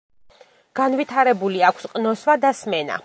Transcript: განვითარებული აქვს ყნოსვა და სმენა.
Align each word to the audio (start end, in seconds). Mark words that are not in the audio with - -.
განვითარებული 0.79 1.61
აქვს 1.69 1.89
ყნოსვა 1.93 2.37
და 2.47 2.55
სმენა. 2.63 2.99